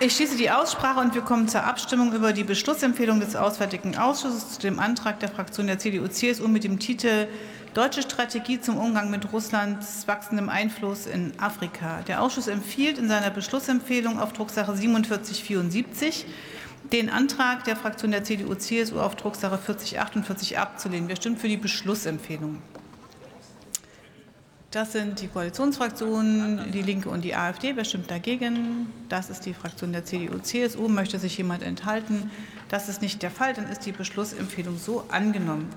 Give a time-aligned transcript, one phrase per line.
[0.00, 4.50] Ich schließe die Aussprache und wir kommen zur Abstimmung über die Beschlussempfehlung des Auswärtigen Ausschusses
[4.50, 7.26] zu dem Antrag der Fraktion der CDU-CSU mit dem Titel
[7.74, 12.02] Deutsche Strategie zum Umgang mit Russlands wachsendem Einfluss in Afrika.
[12.06, 16.26] Der Ausschuss empfiehlt in seiner Beschlussempfehlung auf Drucksache 4774
[16.92, 21.08] den Antrag der Fraktion der CDU-CSU auf Drucksache 4048 abzulehnen.
[21.08, 22.62] Wer stimmt für die Beschlussempfehlung?
[24.70, 27.74] Das sind die Koalitionsfraktionen, die Linke und die AfD.
[27.74, 28.92] Wer stimmt dagegen?
[29.08, 30.88] Das ist die Fraktion der CDU-CSU.
[30.88, 32.30] Möchte sich jemand enthalten?
[32.68, 33.54] Das ist nicht der Fall.
[33.54, 35.70] Dann ist die Beschlussempfehlung so angenommen.